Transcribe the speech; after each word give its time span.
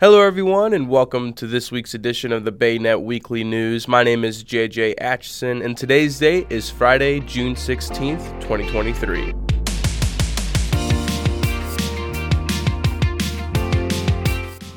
Hello, 0.00 0.22
everyone, 0.22 0.72
and 0.72 0.88
welcome 0.88 1.34
to 1.34 1.46
this 1.46 1.70
week's 1.70 1.92
edition 1.92 2.32
of 2.32 2.46
the 2.46 2.52
BayNet 2.52 3.02
Weekly 3.02 3.44
News. 3.44 3.86
My 3.86 4.02
name 4.02 4.24
is 4.24 4.42
JJ 4.42 4.94
Atchison, 4.98 5.60
and 5.60 5.76
today's 5.76 6.18
date 6.18 6.46
is 6.48 6.70
Friday, 6.70 7.20
June 7.20 7.54
16th, 7.54 8.40
2023. 8.40 9.49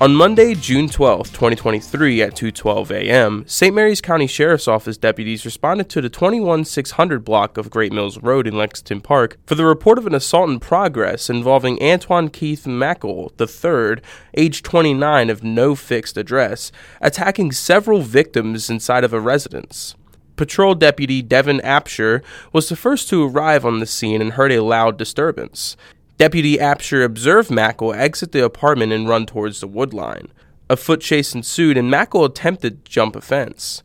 On 0.01 0.13
Monday, 0.13 0.53
June 0.55 0.89
12, 0.89 1.27
2023 1.27 2.21
at 2.23 2.35
2:12 2.35 2.91
a.m., 2.91 3.45
St. 3.47 3.73
Mary's 3.73 4.01
County 4.01 4.27
Sheriff's 4.27 4.67
Office 4.67 4.97
deputies 4.97 5.45
responded 5.45 5.87
to 5.89 6.01
the 6.01 6.09
21600 6.09 7.23
block 7.23 7.57
of 7.57 7.69
Great 7.69 7.93
Mills 7.93 8.17
Road 8.17 8.47
in 8.47 8.57
Lexington 8.57 9.01
Park 9.01 9.37
for 9.45 9.55
the 9.55 9.65
report 9.65 9.97
of 9.97 10.07
an 10.07 10.15
assault 10.15 10.49
in 10.49 10.59
progress 10.59 11.29
involving 11.29 11.81
Antoine 11.81 12.29
Keith 12.29 12.65
Mackle 12.67 13.31
III, 13.39 14.01
age 14.33 14.63
29 14.63 15.29
of 15.29 15.43
no 15.43 15.75
fixed 15.75 16.17
address, 16.17 16.71
attacking 16.99 17.51
several 17.51 18.01
victims 18.01 18.69
inside 18.69 19.03
of 19.03 19.13
a 19.13 19.21
residence. 19.21 19.95
Patrol 20.35 20.73
Deputy 20.73 21.21
Devin 21.21 21.59
Apsher 21.59 22.23
was 22.51 22.67
the 22.67 22.75
first 22.75 23.07
to 23.09 23.23
arrive 23.23 23.63
on 23.63 23.79
the 23.79 23.85
scene 23.85 24.21
and 24.21 24.33
heard 24.33 24.51
a 24.51 24.63
loud 24.63 24.97
disturbance. 24.97 25.77
Deputy 26.23 26.55
Apsher 26.55 27.03
observed 27.03 27.51
Mackle 27.51 27.93
exit 27.93 28.31
the 28.31 28.45
apartment 28.45 28.93
and 28.93 29.09
run 29.09 29.25
towards 29.25 29.59
the 29.59 29.67
wood 29.67 29.93
line. 29.93 30.29
A 30.69 30.77
foot 30.77 31.01
chase 31.01 31.35
ensued, 31.35 31.75
and 31.75 31.91
Mackle 31.91 32.23
attempted 32.23 32.85
to 32.85 32.89
jump 32.89 33.17
a 33.17 33.19
fence. 33.19 33.83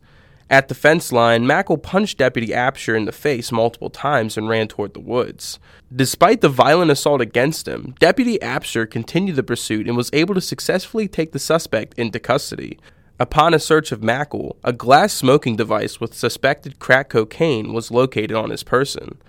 At 0.49 0.69
the 0.69 0.73
fence 0.73 1.11
line, 1.11 1.45
Mackle 1.45 1.77
punched 1.77 2.19
Deputy 2.19 2.53
Apsher 2.53 2.95
in 2.95 3.03
the 3.03 3.11
face 3.11 3.51
multiple 3.51 3.89
times 3.89 4.37
and 4.37 4.47
ran 4.47 4.69
toward 4.69 4.93
the 4.93 5.01
woods. 5.01 5.59
Despite 5.93 6.39
the 6.39 6.47
violent 6.47 6.91
assault 6.91 7.19
against 7.19 7.67
him, 7.67 7.93
Deputy 7.99 8.39
Apsher 8.39 8.89
continued 8.89 9.35
the 9.35 9.43
pursuit 9.43 9.85
and 9.85 9.97
was 9.97 10.09
able 10.13 10.33
to 10.33 10.39
successfully 10.39 11.09
take 11.09 11.33
the 11.33 11.39
suspect 11.39 11.93
into 11.99 12.21
custody. 12.21 12.79
Upon 13.19 13.53
a 13.53 13.59
search 13.59 13.91
of 13.91 14.01
Mackle, 14.01 14.55
a 14.63 14.71
glass 14.71 15.11
smoking 15.11 15.57
device 15.57 15.99
with 15.99 16.13
suspected 16.13 16.79
crack 16.79 17.09
cocaine 17.09 17.73
was 17.73 17.91
located 17.91 18.31
on 18.31 18.49
his 18.49 18.63
person. 18.63 19.19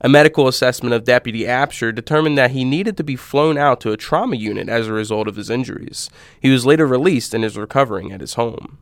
A 0.00 0.08
medical 0.08 0.46
assessment 0.46 0.94
of 0.94 1.02
Deputy 1.02 1.40
Apsher 1.40 1.92
determined 1.92 2.38
that 2.38 2.52
he 2.52 2.64
needed 2.64 2.96
to 2.96 3.04
be 3.04 3.16
flown 3.16 3.58
out 3.58 3.80
to 3.80 3.90
a 3.90 3.96
trauma 3.96 4.36
unit 4.36 4.68
as 4.68 4.86
a 4.86 4.92
result 4.92 5.26
of 5.26 5.34
his 5.34 5.50
injuries. 5.50 6.08
He 6.40 6.50
was 6.50 6.64
later 6.64 6.86
released 6.86 7.34
and 7.34 7.44
is 7.44 7.58
recovering 7.58 8.12
at 8.12 8.20
his 8.20 8.34
home. 8.34 8.78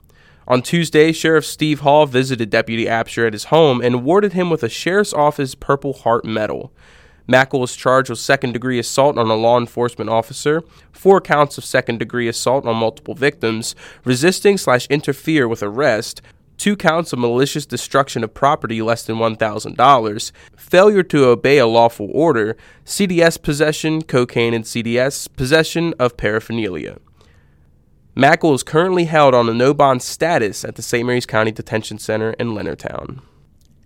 On 0.47 0.61
Tuesday, 0.61 1.13
Sheriff 1.13 1.47
Steve 1.47 1.81
Hall 1.81 2.05
visited 2.05 2.51
Deputy 2.51 2.85
Apsher 2.85 3.27
at 3.27 3.33
his 3.33 3.45
home 3.45 3.81
and 3.81 3.95
awarded 3.95 4.35
him 4.35 4.51
with 4.51 4.63
a 4.63 4.69
Sheriff's 4.69 5.15
Office 5.15 5.55
Purple 5.55 5.95
Heart 5.95 6.27
Medal. 6.27 6.71
Mackle 7.27 7.61
was 7.61 7.75
charged 7.75 8.11
with 8.11 8.19
second 8.19 8.53
degree 8.53 8.79
assault 8.79 9.19
on 9.19 9.29
a 9.29 9.35
law 9.35 9.59
enforcement 9.59 10.11
officer, 10.11 10.63
four 10.93 11.21
counts 11.21 11.59
of 11.59 11.65
second 11.65 11.99
degree 11.99 12.29
assault 12.29 12.67
on 12.67 12.77
multiple 12.77 13.15
victims, 13.15 13.75
resisting 14.05 14.57
slash 14.59 14.87
interfere 14.89 15.49
with 15.49 15.63
arrest, 15.63 16.23
two 16.57 16.77
counts 16.77 17.13
of 17.13 17.19
malicious 17.19 17.67
destruction 17.67 18.25
of 18.25 18.35
property 18.35 18.83
less 18.83 19.05
than 19.05 19.17
$1,000, 19.17 20.33
failure 20.57 21.03
to 21.03 21.27
obey 21.27 21.59
a 21.59 21.67
lawful 21.67 22.11
order, 22.13 22.57
CDS 22.85 23.41
possession, 23.41 24.03
cocaine 24.03 24.55
and 24.55 24.65
CDS, 24.65 25.29
possession 25.37 25.95
of 25.99 26.17
paraphernalia. 26.17 26.99
Mackle 28.15 28.55
is 28.55 28.63
currently 28.63 29.05
held 29.05 29.35
on 29.35 29.49
a 29.49 29.53
no 29.53 29.75
bond 29.75 30.03
status 30.03 30.65
at 30.65 30.77
the 30.77 30.83
St. 30.83 31.07
Mary's 31.07 31.27
County 31.27 31.53
Detention 31.53 31.99
Center 31.99 32.31
in 32.33 32.49
Leonardtown. 32.49 33.21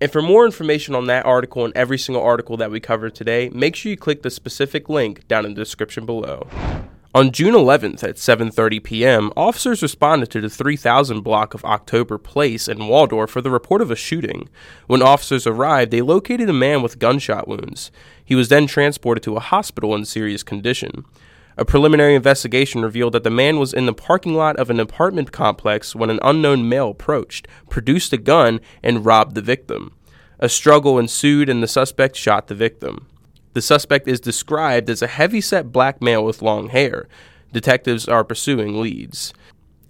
And 0.01 0.11
for 0.11 0.23
more 0.23 0.47
information 0.47 0.95
on 0.95 1.07
that 1.07 1.27
article 1.27 1.65
and 1.65 1.77
every 1.77 1.99
single 1.99 2.23
article 2.23 2.57
that 2.57 2.71
we 2.71 2.81
cover 2.81 3.11
today, 3.11 3.51
make 3.51 3.77
sure 3.77 3.91
you 3.91 3.97
click 3.97 4.23
the 4.23 4.31
specific 4.31 4.89
link 4.89 5.27
down 5.29 5.45
in 5.45 5.55
the 5.55 5.61
description 5.61 6.07
below. 6.07 6.47
On 7.13 7.33
June 7.33 7.55
11th 7.55 8.05
at 8.05 8.15
7:30 8.15 8.85
p.m., 8.85 9.33
officers 9.37 9.83
responded 9.83 10.31
to 10.31 10.41
the 10.41 10.49
3000 10.49 11.23
block 11.23 11.55
of 11.55 11.65
October 11.65 12.19
Place 12.19 12.69
in 12.69 12.87
Waldorf 12.87 13.31
for 13.31 13.41
the 13.41 13.51
report 13.51 13.83
of 13.83 13.91
a 13.91 13.97
shooting. 13.97 14.49
When 14.87 15.03
officers 15.03 15.45
arrived, 15.45 15.91
they 15.91 16.03
located 16.03 16.49
a 16.49 16.53
man 16.53 16.83
with 16.83 17.01
gunshot 17.01 17.49
wounds. 17.49 17.91
He 18.25 18.37
was 18.37 18.49
then 18.49 18.69
transported 18.69 19.25
to 19.25 19.35
a 19.35 19.41
hospital 19.41 19.93
in 19.97 20.05
serious 20.05 20.45
condition. 20.45 21.05
A 21.57 21.65
preliminary 21.65 22.15
investigation 22.15 22.81
revealed 22.81 23.15
that 23.15 23.25
the 23.25 23.29
man 23.29 23.59
was 23.59 23.75
in 23.75 23.87
the 23.87 23.93
parking 23.93 24.35
lot 24.35 24.57
of 24.57 24.71
an 24.71 24.79
apartment 24.79 25.33
complex 25.33 25.97
when 25.97 26.11
an 26.11 26.21
unknown 26.23 26.69
male 26.69 26.91
approached, 26.91 27.49
produced 27.69 28.13
a 28.13 28.19
gun, 28.19 28.61
and 28.85 29.05
robbed 29.05 29.35
the 29.35 29.43
victim. 29.43 29.97
A 30.39 30.49
struggle 30.49 30.97
ensued 30.97 31.49
and 31.49 31.61
the 31.61 31.67
suspect 31.67 32.15
shot 32.15 32.47
the 32.47 32.55
victim. 32.55 33.09
The 33.53 33.63
suspect 33.63 34.07
is 34.07 34.21
described 34.21 34.89
as 34.89 35.03
a 35.03 35.09
heavy-set 35.09 35.73
black 35.73 36.01
male 36.01 36.25
with 36.25 36.43
long 36.43 36.69
hair. 36.69 37.09
Detectives 37.53 38.07
are 38.07 38.23
pursuing 38.23 38.81
leads. 38.81 39.35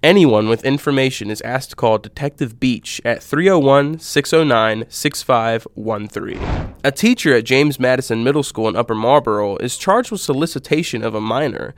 Anyone 0.02 0.48
with 0.48 0.64
information 0.64 1.30
is 1.30 1.42
asked 1.42 1.70
to 1.70 1.76
call 1.76 1.98
Detective 1.98 2.58
Beach 2.58 3.02
at 3.04 3.22
301 3.22 3.98
609 3.98 4.86
6513. 4.88 6.74
A 6.82 6.90
teacher 6.90 7.34
at 7.34 7.44
James 7.44 7.78
Madison 7.78 8.24
Middle 8.24 8.42
School 8.42 8.66
in 8.66 8.76
Upper 8.76 8.94
Marlboro 8.94 9.58
is 9.58 9.76
charged 9.76 10.10
with 10.10 10.22
solicitation 10.22 11.04
of 11.04 11.14
a 11.14 11.20
minor. 11.20 11.74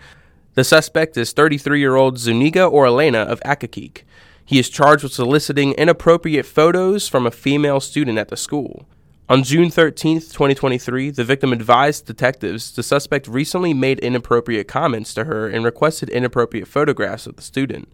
The 0.54 0.62
suspect 0.62 1.16
is 1.16 1.32
33 1.32 1.80
year 1.80 1.96
old 1.96 2.16
Zuniga 2.16 2.60
Orellana 2.60 3.26
of 3.26 3.40
Accokeek. 3.40 4.02
He 4.44 4.60
is 4.60 4.70
charged 4.70 5.02
with 5.02 5.12
soliciting 5.12 5.72
inappropriate 5.72 6.46
photos 6.46 7.08
from 7.08 7.26
a 7.26 7.32
female 7.32 7.80
student 7.80 8.18
at 8.18 8.28
the 8.28 8.36
school. 8.36 8.86
On 9.32 9.42
June 9.42 9.70
13, 9.70 10.20
2023, 10.20 11.08
the 11.08 11.24
victim 11.24 11.54
advised 11.54 12.04
detectives 12.04 12.70
the 12.70 12.82
suspect 12.82 13.26
recently 13.26 13.72
made 13.72 13.98
inappropriate 14.00 14.68
comments 14.68 15.14
to 15.14 15.24
her 15.24 15.48
and 15.48 15.64
requested 15.64 16.10
inappropriate 16.10 16.68
photographs 16.68 17.26
of 17.26 17.36
the 17.36 17.42
student. 17.42 17.90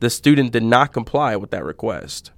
The 0.00 0.10
student 0.10 0.50
did 0.50 0.64
not 0.64 0.92
comply 0.92 1.36
with 1.36 1.52
that 1.52 1.64
request. 1.64 2.32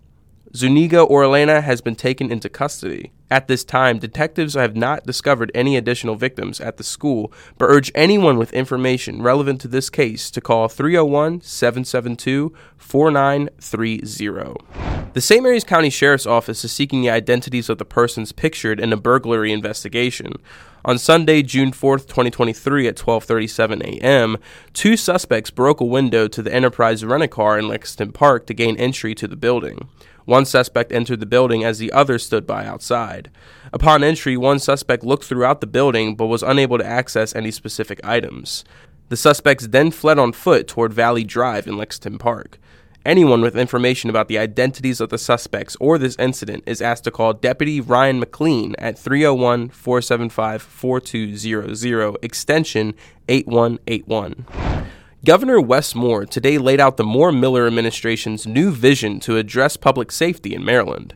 Zuniga 0.56 1.04
Orellana 1.04 1.64
has 1.64 1.80
been 1.80 1.96
taken 1.96 2.30
into 2.30 2.48
custody. 2.48 3.10
At 3.28 3.48
this 3.48 3.64
time, 3.64 3.98
detectives 3.98 4.54
have 4.54 4.76
not 4.76 5.04
discovered 5.04 5.50
any 5.52 5.76
additional 5.76 6.14
victims 6.14 6.60
at 6.60 6.76
the 6.76 6.84
school, 6.84 7.32
but 7.58 7.66
urge 7.66 7.90
anyone 7.92 8.38
with 8.38 8.52
information 8.52 9.20
relevant 9.20 9.60
to 9.62 9.68
this 9.68 9.90
case 9.90 10.30
to 10.30 10.40
call 10.40 10.68
301 10.68 11.40
772 11.40 12.54
4930. 12.76 15.10
The 15.12 15.20
St. 15.20 15.42
Mary's 15.42 15.64
County 15.64 15.90
Sheriff's 15.90 16.24
Office 16.24 16.64
is 16.64 16.70
seeking 16.70 17.02
the 17.02 17.10
identities 17.10 17.68
of 17.68 17.78
the 17.78 17.84
persons 17.84 18.30
pictured 18.30 18.78
in 18.78 18.92
a 18.92 18.96
burglary 18.96 19.50
investigation. 19.50 20.34
On 20.84 20.98
Sunday, 20.98 21.42
June 21.42 21.72
4, 21.72 21.98
2023 21.98 22.86
at 22.86 22.96
12:37 22.96 23.82
a.m., 23.82 24.36
two 24.72 24.96
suspects 24.96 25.50
broke 25.50 25.80
a 25.80 25.84
window 25.84 26.28
to 26.28 26.42
the 26.42 26.54
Enterprise 26.54 27.04
rent-a-car 27.04 27.58
in 27.58 27.66
Lexington 27.66 28.12
Park 28.12 28.46
to 28.46 28.54
gain 28.54 28.76
entry 28.76 29.16
to 29.16 29.26
the 29.26 29.34
building. 29.34 29.88
One 30.24 30.44
suspect 30.44 30.92
entered 30.92 31.20
the 31.20 31.26
building 31.26 31.64
as 31.64 31.78
the 31.78 31.92
other 31.92 32.18
stood 32.18 32.46
by 32.46 32.64
outside. 32.64 33.30
Upon 33.72 34.02
entry, 34.02 34.36
one 34.36 34.58
suspect 34.58 35.04
looked 35.04 35.24
throughout 35.24 35.60
the 35.60 35.66
building 35.66 36.16
but 36.16 36.26
was 36.26 36.42
unable 36.42 36.78
to 36.78 36.86
access 36.86 37.34
any 37.34 37.50
specific 37.50 38.00
items. 38.04 38.64
The 39.10 39.16
suspects 39.16 39.66
then 39.66 39.90
fled 39.90 40.18
on 40.18 40.32
foot 40.32 40.66
toward 40.66 40.92
Valley 40.92 41.24
Drive 41.24 41.66
in 41.66 41.76
Lexington 41.76 42.18
Park. 42.18 42.58
Anyone 43.04 43.42
with 43.42 43.54
information 43.54 44.08
about 44.08 44.28
the 44.28 44.38
identities 44.38 44.98
of 44.98 45.10
the 45.10 45.18
suspects 45.18 45.76
or 45.78 45.98
this 45.98 46.16
incident 46.16 46.64
is 46.66 46.80
asked 46.80 47.04
to 47.04 47.10
call 47.10 47.34
Deputy 47.34 47.78
Ryan 47.78 48.18
McLean 48.18 48.74
at 48.78 48.98
301 48.98 49.68
475 49.68 50.62
4200, 50.62 52.16
extension 52.22 52.94
8181. 53.28 54.63
Governor 55.24 55.58
Wes 55.58 55.94
Moore 55.94 56.26
today 56.26 56.58
laid 56.58 56.80
out 56.80 56.98
the 56.98 57.02
Moore 57.02 57.32
Miller 57.32 57.66
administration's 57.66 58.46
new 58.46 58.70
vision 58.70 59.20
to 59.20 59.38
address 59.38 59.74
public 59.78 60.12
safety 60.12 60.54
in 60.54 60.62
Maryland. 60.62 61.14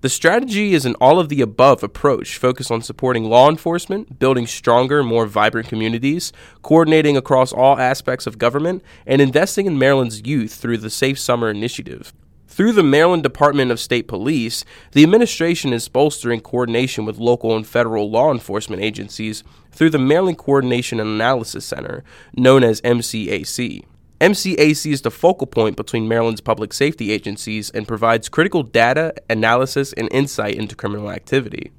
The 0.00 0.08
strategy 0.08 0.74
is 0.74 0.86
an 0.86 0.94
all 1.00 1.18
of 1.18 1.28
the 1.28 1.40
above 1.40 1.82
approach 1.82 2.38
focused 2.38 2.70
on 2.70 2.82
supporting 2.82 3.24
law 3.24 3.50
enforcement, 3.50 4.20
building 4.20 4.46
stronger, 4.46 5.02
more 5.02 5.26
vibrant 5.26 5.66
communities, 5.66 6.32
coordinating 6.62 7.16
across 7.16 7.52
all 7.52 7.76
aspects 7.80 8.28
of 8.28 8.38
government, 8.38 8.80
and 9.08 9.20
investing 9.20 9.66
in 9.66 9.76
Maryland's 9.76 10.24
youth 10.24 10.54
through 10.54 10.78
the 10.78 10.88
Safe 10.88 11.18
Summer 11.18 11.50
Initiative. 11.50 12.12
Through 12.58 12.72
the 12.72 12.82
Maryland 12.82 13.22
Department 13.22 13.70
of 13.70 13.78
State 13.78 14.08
Police, 14.08 14.64
the 14.90 15.04
administration 15.04 15.72
is 15.72 15.86
bolstering 15.86 16.40
coordination 16.40 17.04
with 17.04 17.16
local 17.16 17.54
and 17.54 17.64
federal 17.64 18.10
law 18.10 18.32
enforcement 18.32 18.82
agencies 18.82 19.44
through 19.70 19.90
the 19.90 19.98
Maryland 20.00 20.38
Coordination 20.38 20.98
and 20.98 21.08
Analysis 21.08 21.64
Center, 21.64 22.02
known 22.34 22.64
as 22.64 22.80
MCAC. 22.80 23.84
MCAC 24.20 24.90
is 24.90 25.02
the 25.02 25.10
focal 25.12 25.46
point 25.46 25.76
between 25.76 26.08
Maryland's 26.08 26.40
public 26.40 26.72
safety 26.72 27.12
agencies 27.12 27.70
and 27.70 27.86
provides 27.86 28.28
critical 28.28 28.64
data, 28.64 29.14
analysis, 29.30 29.92
and 29.92 30.08
insight 30.10 30.56
into 30.56 30.74
criminal 30.74 31.12
activity. 31.12 31.70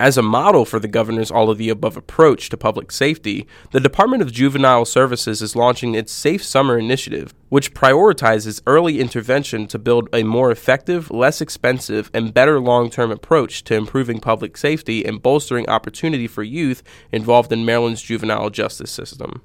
As 0.00 0.18
a 0.18 0.22
model 0.22 0.64
for 0.64 0.80
the 0.80 0.88
governor's 0.88 1.30
all 1.30 1.50
of 1.50 1.58
the 1.58 1.68
above 1.68 1.96
approach 1.96 2.48
to 2.48 2.56
public 2.56 2.90
safety, 2.90 3.46
the 3.70 3.78
Department 3.78 4.22
of 4.22 4.32
Juvenile 4.32 4.84
Services 4.84 5.40
is 5.40 5.54
launching 5.54 5.94
its 5.94 6.12
Safe 6.12 6.42
Summer 6.42 6.76
Initiative, 6.76 7.32
which 7.48 7.74
prioritizes 7.74 8.60
early 8.66 8.98
intervention 8.98 9.68
to 9.68 9.78
build 9.78 10.08
a 10.12 10.24
more 10.24 10.50
effective, 10.50 11.12
less 11.12 11.40
expensive, 11.40 12.10
and 12.12 12.34
better 12.34 12.58
long 12.58 12.90
term 12.90 13.12
approach 13.12 13.62
to 13.64 13.76
improving 13.76 14.18
public 14.18 14.56
safety 14.56 15.04
and 15.04 15.22
bolstering 15.22 15.68
opportunity 15.68 16.26
for 16.26 16.42
youth 16.42 16.82
involved 17.12 17.52
in 17.52 17.64
Maryland's 17.64 18.02
juvenile 18.02 18.50
justice 18.50 18.90
system. 18.90 19.42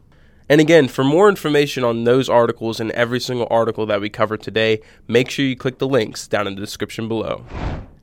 And 0.50 0.60
again, 0.60 0.88
for 0.88 1.04
more 1.04 1.30
information 1.30 1.84
on 1.84 2.06
those 2.06 2.28
articles 2.28 2.80
and 2.80 2.90
every 2.92 3.19
single 3.19 3.48
article 3.51 3.86
that 3.86 4.01
we 4.01 4.10
cover 4.10 4.36
today, 4.36 4.81
make 5.07 5.30
sure 5.30 5.46
you 5.46 5.56
click 5.56 5.78
the 5.78 5.88
links 5.88 6.28
down 6.28 6.48
in 6.48 6.56
the 6.56 6.62
description 6.62 7.07
below. 7.07 7.46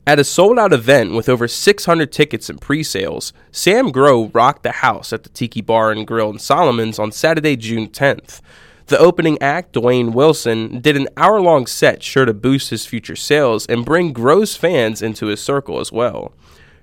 At 0.08 0.20
a 0.20 0.24
sold 0.24 0.56
out 0.56 0.72
event 0.72 1.14
with 1.14 1.28
over 1.28 1.48
600 1.48 2.12
tickets 2.12 2.48
and 2.48 2.60
pre 2.60 2.84
sales, 2.84 3.32
Sam 3.50 3.90
Grow 3.90 4.26
rocked 4.26 4.62
the 4.62 4.70
house 4.70 5.12
at 5.12 5.24
the 5.24 5.30
Tiki 5.30 5.60
Bar 5.60 5.90
and 5.90 6.06
Grill 6.06 6.30
in 6.30 6.38
Solomons 6.38 7.00
on 7.00 7.10
Saturday, 7.10 7.56
June 7.56 7.88
10th. 7.88 8.40
The 8.86 9.00
opening 9.00 9.36
act, 9.42 9.72
Dwayne 9.72 10.12
Wilson, 10.12 10.80
did 10.80 10.96
an 10.96 11.08
hour 11.16 11.40
long 11.40 11.66
set 11.66 12.04
sure 12.04 12.24
to 12.24 12.32
boost 12.32 12.70
his 12.70 12.86
future 12.86 13.16
sales 13.16 13.66
and 13.66 13.84
bring 13.84 14.12
Grow's 14.12 14.54
fans 14.54 15.02
into 15.02 15.26
his 15.26 15.42
circle 15.42 15.80
as 15.80 15.90
well. 15.90 16.32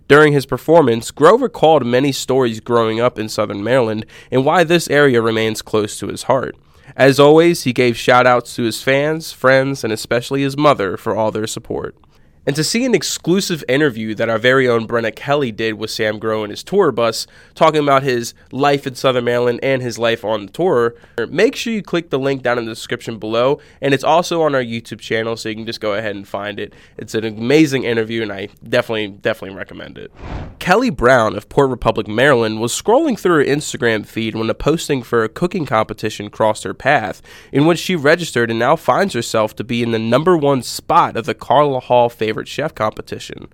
During 0.09 0.33
his 0.33 0.45
performance, 0.45 1.09
Grow 1.09 1.37
recalled 1.37 1.85
many 1.85 2.11
stories 2.11 2.59
growing 2.59 2.99
up 2.99 3.17
in 3.17 3.29
Southern 3.29 3.63
Maryland 3.63 4.05
and 4.31 4.43
why 4.43 4.65
this 4.65 4.89
area 4.89 5.21
remains 5.21 5.61
close 5.61 5.97
to 5.99 6.07
his 6.07 6.23
heart. 6.23 6.57
As 6.93 7.21
always, 7.21 7.63
he 7.63 7.71
gave 7.71 7.95
shout 7.95 8.27
outs 8.27 8.53
to 8.57 8.63
his 8.63 8.83
fans, 8.83 9.31
friends, 9.31 9.85
and 9.85 9.93
especially 9.93 10.41
his 10.41 10.57
mother 10.57 10.97
for 10.97 11.15
all 11.15 11.31
their 11.31 11.47
support. 11.47 11.95
And 12.45 12.57
to 12.57 12.63
see 12.63 12.83
an 12.83 12.93
exclusive 12.93 13.63
interview 13.69 14.13
that 14.15 14.27
our 14.27 14.37
very 14.37 14.67
own 14.67 14.85
Brenna 14.85 15.15
Kelly 15.15 15.49
did 15.49 15.75
with 15.75 15.91
Sam 15.91 16.19
Grow 16.19 16.43
in 16.43 16.49
his 16.49 16.61
tour 16.61 16.91
bus, 16.91 17.25
talking 17.55 17.81
about 17.81 18.03
his 18.03 18.33
life 18.51 18.85
in 18.85 18.95
Southern 18.95 19.23
Maryland 19.23 19.61
and 19.63 19.81
his 19.81 19.97
life 19.97 20.25
on 20.25 20.47
the 20.47 20.51
tour, 20.51 20.93
make 21.29 21.55
sure 21.55 21.71
you 21.71 21.81
click 21.81 22.09
the 22.09 22.19
link 22.19 22.43
down 22.43 22.57
in 22.57 22.65
the 22.65 22.71
description 22.71 23.17
below. 23.17 23.61
And 23.79 23.93
it's 23.93 24.03
also 24.03 24.41
on 24.41 24.55
our 24.55 24.61
YouTube 24.61 24.99
channel, 24.99 25.37
so 25.37 25.47
you 25.47 25.55
can 25.55 25.65
just 25.65 25.79
go 25.79 25.93
ahead 25.93 26.17
and 26.17 26.27
find 26.27 26.59
it. 26.59 26.73
It's 26.97 27.15
an 27.15 27.23
amazing 27.23 27.85
interview, 27.85 28.21
and 28.21 28.33
I 28.33 28.49
definitely, 28.67 29.07
definitely 29.07 29.55
recommend 29.55 29.97
it. 29.97 30.11
Kelly 30.59 30.89
Brown 30.89 31.37
of 31.37 31.47
Port 31.47 31.69
Republic, 31.69 32.09
Maryland, 32.09 32.59
was 32.59 32.73
scrolling 32.73 33.17
through 33.17 33.37
her 33.37 33.45
Instagram 33.45 34.05
feed 34.05 34.35
when 34.35 34.49
a 34.49 34.53
posting 34.53 35.01
for 35.01 35.23
a 35.23 35.29
cooking 35.29 35.65
competition 35.65 36.29
crossed 36.29 36.63
her 36.63 36.73
path, 36.73 37.21
in 37.53 37.65
which 37.65 37.79
she 37.79 37.95
registered 37.95 38.49
and 38.49 38.59
now 38.59 38.75
finds 38.75 39.13
herself 39.13 39.55
to 39.55 39.63
be 39.63 39.81
in 39.81 39.91
the 39.91 39.99
number 39.99 40.35
one 40.35 40.61
spot 40.61 41.15
of 41.15 41.25
the 41.25 41.33
Carla 41.33 41.79
Hall 41.79 42.09
favorite 42.09 42.32
favorite 42.33 42.47
chef 42.47 42.73
competition. 42.73 43.47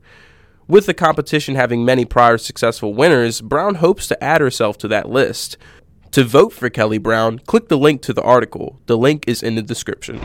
With 0.65 0.85
the 0.85 0.93
competition 0.93 1.55
having 1.55 1.83
many 1.83 2.05
prior 2.05 2.37
successful 2.37 2.93
winners, 2.93 3.41
Brown 3.41 3.75
hopes 3.75 4.07
to 4.07 4.23
add 4.23 4.39
herself 4.39 4.77
to 4.77 4.87
that 4.87 5.09
list. 5.09 5.57
To 6.11 6.23
vote 6.23 6.53
for 6.53 6.69
Kelly 6.69 6.97
Brown, 6.97 7.39
click 7.39 7.67
the 7.67 7.77
link 7.77 8.01
to 8.03 8.13
the 8.13 8.21
article. 8.21 8.79
The 8.85 8.97
link 8.97 9.25
is 9.27 9.43
in 9.43 9.55
the 9.55 9.61
description. 9.61 10.21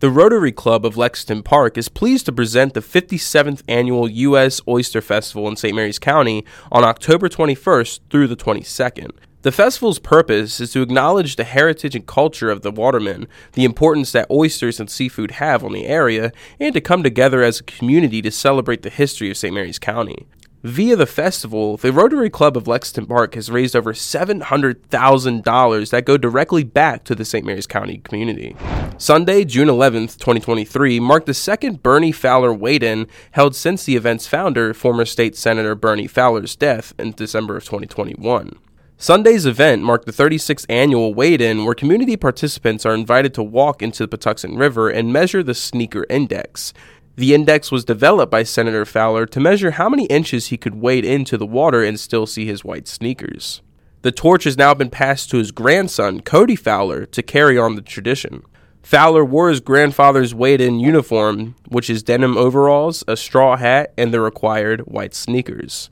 The 0.00 0.10
Rotary 0.10 0.50
Club 0.50 0.84
of 0.84 0.96
Lexington 0.96 1.44
Park 1.44 1.78
is 1.78 1.88
pleased 1.88 2.26
to 2.26 2.32
present 2.32 2.74
the 2.74 2.80
57th 2.80 3.62
annual 3.68 4.10
U.S. 4.10 4.60
Oyster 4.66 5.00
Festival 5.00 5.46
in 5.46 5.54
St. 5.54 5.76
Mary's 5.76 6.00
County 6.00 6.44
on 6.72 6.82
October 6.82 7.28
21st 7.28 8.00
through 8.10 8.26
the 8.26 8.34
22nd. 8.34 9.12
The 9.42 9.50
festival's 9.50 9.98
purpose 9.98 10.60
is 10.60 10.70
to 10.72 10.82
acknowledge 10.82 11.34
the 11.34 11.42
heritage 11.42 11.96
and 11.96 12.06
culture 12.06 12.48
of 12.48 12.62
the 12.62 12.70
watermen, 12.70 13.26
the 13.54 13.64
importance 13.64 14.12
that 14.12 14.30
oysters 14.30 14.78
and 14.78 14.88
seafood 14.88 15.32
have 15.32 15.64
on 15.64 15.72
the 15.72 15.86
area, 15.86 16.30
and 16.60 16.72
to 16.74 16.80
come 16.80 17.02
together 17.02 17.42
as 17.42 17.58
a 17.58 17.64
community 17.64 18.22
to 18.22 18.30
celebrate 18.30 18.82
the 18.82 18.88
history 18.88 19.32
of 19.32 19.36
St. 19.36 19.52
Mary's 19.52 19.80
County. 19.80 20.28
Via 20.62 20.94
the 20.94 21.06
festival, 21.06 21.76
the 21.76 21.92
Rotary 21.92 22.30
Club 22.30 22.56
of 22.56 22.68
Lexington 22.68 23.06
Park 23.06 23.34
has 23.34 23.50
raised 23.50 23.74
over 23.74 23.92
$700,000 23.92 25.90
that 25.90 26.04
go 26.04 26.16
directly 26.16 26.62
back 26.62 27.02
to 27.02 27.16
the 27.16 27.24
St. 27.24 27.44
Mary's 27.44 27.66
County 27.66 27.98
community. 27.98 28.54
Sunday, 28.96 29.44
June 29.44 29.66
11th, 29.66 30.18
2023, 30.18 31.00
marked 31.00 31.26
the 31.26 31.34
second 31.34 31.82
Bernie 31.82 32.12
Fowler 32.12 32.54
Wade 32.54 32.84
In 32.84 33.08
held 33.32 33.56
since 33.56 33.82
the 33.82 33.96
event's 33.96 34.28
founder, 34.28 34.72
former 34.72 35.04
state 35.04 35.34
senator 35.34 35.74
Bernie 35.74 36.06
Fowler's 36.06 36.54
death 36.54 36.94
in 36.96 37.10
December 37.10 37.56
of 37.56 37.64
2021. 37.64 38.56
Sunday's 39.02 39.46
event 39.46 39.82
marked 39.82 40.06
the 40.06 40.12
36th 40.12 40.64
annual 40.68 41.12
Wade 41.12 41.40
In, 41.40 41.64
where 41.64 41.74
community 41.74 42.16
participants 42.16 42.86
are 42.86 42.94
invited 42.94 43.34
to 43.34 43.42
walk 43.42 43.82
into 43.82 44.06
the 44.06 44.16
Patuxent 44.16 44.56
River 44.56 44.88
and 44.88 45.12
measure 45.12 45.42
the 45.42 45.54
sneaker 45.54 46.06
index. 46.08 46.72
The 47.16 47.34
index 47.34 47.72
was 47.72 47.84
developed 47.84 48.30
by 48.30 48.44
Senator 48.44 48.84
Fowler 48.84 49.26
to 49.26 49.40
measure 49.40 49.72
how 49.72 49.88
many 49.88 50.04
inches 50.04 50.46
he 50.46 50.56
could 50.56 50.76
wade 50.76 51.04
into 51.04 51.36
the 51.36 51.44
water 51.44 51.82
and 51.82 51.98
still 51.98 52.26
see 52.26 52.46
his 52.46 52.64
white 52.64 52.86
sneakers. 52.86 53.60
The 54.02 54.12
torch 54.12 54.44
has 54.44 54.56
now 54.56 54.72
been 54.72 54.88
passed 54.88 55.30
to 55.30 55.38
his 55.38 55.50
grandson, 55.50 56.20
Cody 56.20 56.54
Fowler, 56.54 57.04
to 57.06 57.22
carry 57.24 57.58
on 57.58 57.74
the 57.74 57.82
tradition. 57.82 58.44
Fowler 58.84 59.24
wore 59.24 59.48
his 59.48 59.58
grandfather's 59.58 60.32
Wade 60.32 60.60
In 60.60 60.78
uniform, 60.78 61.56
which 61.66 61.90
is 61.90 62.04
denim 62.04 62.36
overalls, 62.36 63.02
a 63.08 63.16
straw 63.16 63.56
hat, 63.56 63.92
and 63.98 64.14
the 64.14 64.20
required 64.20 64.82
white 64.82 65.12
sneakers. 65.12 65.90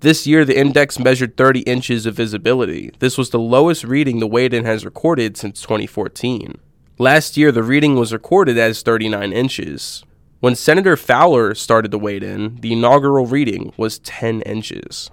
This 0.00 0.26
year, 0.26 0.46
the 0.46 0.58
index 0.58 0.98
measured 0.98 1.36
30 1.36 1.60
inches 1.60 2.06
of 2.06 2.14
visibility. 2.14 2.90
This 3.00 3.18
was 3.18 3.28
the 3.28 3.38
lowest 3.38 3.84
reading 3.84 4.18
the 4.18 4.26
Wade 4.26 4.54
In 4.54 4.64
has 4.64 4.82
recorded 4.82 5.36
since 5.36 5.60
2014. 5.60 6.58
Last 6.96 7.36
year, 7.36 7.52
the 7.52 7.62
reading 7.62 7.96
was 7.96 8.10
recorded 8.10 8.56
as 8.56 8.80
39 8.80 9.30
inches. 9.30 10.02
When 10.40 10.56
Senator 10.56 10.96
Fowler 10.96 11.54
started 11.54 11.90
the 11.90 11.98
Wade 11.98 12.22
In, 12.22 12.56
the 12.62 12.72
inaugural 12.72 13.26
reading 13.26 13.74
was 13.76 13.98
10 13.98 14.40
inches. 14.42 15.10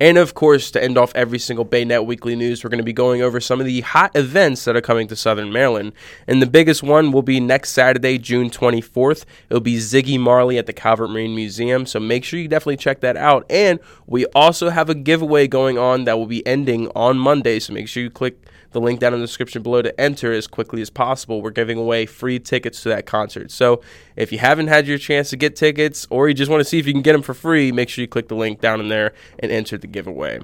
And 0.00 0.16
of 0.16 0.32
course, 0.32 0.70
to 0.70 0.82
end 0.82 0.96
off 0.96 1.12
every 1.14 1.38
single 1.38 1.66
BayNet 1.66 2.06
Weekly 2.06 2.34
News, 2.34 2.64
we're 2.64 2.70
going 2.70 2.78
to 2.78 2.84
be 2.84 2.92
going 2.94 3.20
over 3.20 3.38
some 3.38 3.60
of 3.60 3.66
the 3.66 3.82
hot 3.82 4.10
events 4.16 4.64
that 4.64 4.74
are 4.74 4.80
coming 4.80 5.06
to 5.08 5.16
Southern 5.16 5.52
Maryland. 5.52 5.92
And 6.26 6.40
the 6.40 6.46
biggest 6.46 6.82
one 6.82 7.12
will 7.12 7.22
be 7.22 7.38
next 7.38 7.72
Saturday, 7.72 8.16
June 8.16 8.48
24th. 8.48 9.26
It'll 9.50 9.60
be 9.60 9.76
Ziggy 9.76 10.18
Marley 10.18 10.56
at 10.56 10.64
the 10.64 10.72
Calvert 10.72 11.10
Marine 11.10 11.34
Museum. 11.34 11.84
So 11.84 12.00
make 12.00 12.24
sure 12.24 12.40
you 12.40 12.48
definitely 12.48 12.78
check 12.78 13.00
that 13.00 13.18
out. 13.18 13.44
And 13.50 13.78
we 14.06 14.24
also 14.34 14.70
have 14.70 14.88
a 14.88 14.94
giveaway 14.94 15.46
going 15.46 15.76
on 15.76 16.04
that 16.04 16.16
will 16.16 16.26
be 16.26 16.46
ending 16.46 16.90
on 16.96 17.18
Monday. 17.18 17.60
So 17.60 17.74
make 17.74 17.86
sure 17.86 18.02
you 18.02 18.10
click 18.10 18.38
the 18.72 18.80
link 18.80 19.00
down 19.00 19.14
in 19.14 19.20
the 19.20 19.26
description 19.26 19.62
below 19.62 19.82
to 19.82 20.00
enter 20.00 20.32
as 20.32 20.46
quickly 20.46 20.80
as 20.80 20.90
possible. 20.90 21.42
We're 21.42 21.50
giving 21.50 21.78
away 21.78 22.06
free 22.06 22.38
tickets 22.38 22.82
to 22.82 22.88
that 22.90 23.06
concert. 23.06 23.50
So 23.50 23.82
if 24.16 24.32
you 24.32 24.38
haven't 24.38 24.68
had 24.68 24.86
your 24.86 24.98
chance 24.98 25.30
to 25.30 25.36
get 25.36 25.56
tickets 25.56 26.06
or 26.10 26.28
you 26.28 26.34
just 26.34 26.50
want 26.50 26.60
to 26.60 26.64
see 26.64 26.78
if 26.78 26.86
you 26.86 26.92
can 26.92 27.02
get 27.02 27.12
them 27.12 27.22
for 27.22 27.34
free, 27.34 27.72
make 27.72 27.88
sure 27.88 28.02
you 28.02 28.08
click 28.08 28.28
the 28.28 28.36
link 28.36 28.60
down 28.60 28.80
in 28.80 28.88
there 28.88 29.12
and 29.38 29.50
enter 29.50 29.76
the 29.76 29.88
giveaway. 29.92 30.40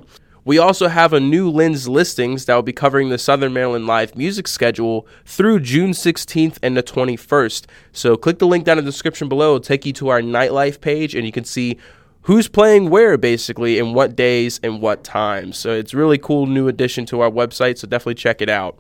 We 0.47 0.59
also 0.59 0.87
have 0.87 1.13
a 1.13 1.19
new 1.19 1.51
Lens 1.51 1.89
listings 1.89 2.45
that 2.45 2.55
will 2.55 2.63
be 2.63 2.73
covering 2.73 3.09
the 3.09 3.19
Southern 3.19 3.53
Maryland 3.53 3.89
live 3.89 4.15
music 4.17 4.47
schedule 4.47 5.05
through 5.25 5.59
June 5.59 5.91
16th 5.91 6.59
and 6.63 6.77
the 6.77 6.85
21st. 6.85 7.67
So 7.91 8.17
click 8.17 8.39
the 8.39 8.47
link 8.47 8.65
down 8.65 8.79
in 8.79 8.85
the 8.85 8.93
description 8.93 9.29
below. 9.29 9.57
It'll 9.57 9.61
take 9.61 9.85
you 9.85 9.93
to 9.95 10.09
our 10.09 10.21
nightlife 10.21 10.81
page 10.81 11.17
and 11.17 11.27
you 11.27 11.33
can 11.33 11.43
see 11.43 11.79
who's 12.23 12.47
playing 12.47 12.91
where 12.91 13.19
basically 13.19 13.81
and 13.81 13.93
what 13.93 14.15
days 14.15 14.61
and 14.63 14.81
what 14.81 15.03
times. 15.03 15.59
So 15.59 15.73
it's 15.73 15.95
really 15.95 16.19
cool 16.19 16.47
new 16.47 16.69
addition 16.69 17.07
to 17.07 17.23
our 17.23 17.31
website, 17.31 17.79
so 17.79 17.89
definitely 17.89 18.15
check 18.15 18.41
it 18.41 18.49
out. 18.49 18.79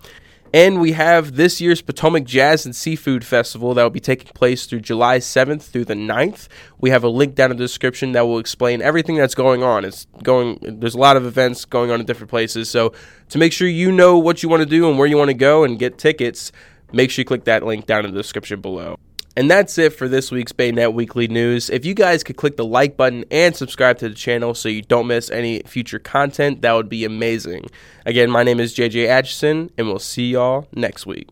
And 0.56 0.80
we 0.80 0.92
have 0.92 1.36
this 1.36 1.60
year's 1.60 1.82
Potomac 1.82 2.24
Jazz 2.24 2.64
and 2.64 2.74
Seafood 2.74 3.26
Festival 3.26 3.74
that 3.74 3.82
will 3.82 3.90
be 3.90 4.00
taking 4.00 4.32
place 4.32 4.64
through 4.64 4.80
July 4.80 5.18
7th 5.18 5.60
through 5.60 5.84
the 5.84 5.92
9th. 5.92 6.48
We 6.80 6.88
have 6.88 7.04
a 7.04 7.10
link 7.10 7.34
down 7.34 7.50
in 7.50 7.58
the 7.58 7.64
description 7.64 8.12
that 8.12 8.22
will 8.22 8.38
explain 8.38 8.80
everything 8.80 9.16
that's 9.16 9.34
going 9.34 9.62
on. 9.62 9.84
It's 9.84 10.06
going 10.22 10.58
there's 10.62 10.94
a 10.94 10.98
lot 10.98 11.18
of 11.18 11.26
events 11.26 11.66
going 11.66 11.90
on 11.90 12.00
in 12.00 12.06
different 12.06 12.30
places. 12.30 12.70
So 12.70 12.94
to 13.28 13.36
make 13.36 13.52
sure 13.52 13.68
you 13.68 13.92
know 13.92 14.16
what 14.16 14.42
you 14.42 14.48
want 14.48 14.62
to 14.62 14.66
do 14.66 14.88
and 14.88 14.98
where 14.98 15.06
you 15.06 15.18
want 15.18 15.28
to 15.28 15.34
go 15.34 15.62
and 15.62 15.78
get 15.78 15.98
tickets, 15.98 16.52
make 16.90 17.10
sure 17.10 17.20
you 17.20 17.26
click 17.26 17.44
that 17.44 17.62
link 17.62 17.84
down 17.84 18.06
in 18.06 18.14
the 18.14 18.18
description 18.18 18.62
below. 18.62 18.96
And 19.38 19.50
that's 19.50 19.76
it 19.76 19.93
for 19.93 20.09
this 20.09 20.31
week's 20.31 20.52
BayNet 20.52 20.95
Weekly 20.95 21.28
News. 21.28 21.69
If 21.69 21.85
you 21.85 21.93
guys 21.93 22.25
could 22.25 22.38
click 22.38 22.57
the 22.57 22.64
like 22.64 22.97
button 22.97 23.26
and 23.31 23.55
subscribe 23.55 23.99
to 23.99 24.09
the 24.09 24.14
channel 24.14 24.55
so 24.55 24.71
you 24.71 24.81
don't 24.81 25.07
miss 25.07 25.31
any 25.31 25.61
future 25.66 25.99
content, 25.99 26.62
that 26.62 26.73
would 26.73 26.88
be 26.88 27.05
amazing. 27.05 27.66
Again, 28.07 28.31
my 28.31 28.43
name 28.43 28.61
is 28.61 28.75
JJ 28.75 29.09
Atchison, 29.09 29.71
and 29.76 29.88
we'll 29.88 29.99
see 29.99 30.31
y'all 30.31 30.66
next 30.73 31.05
week. 31.05 31.28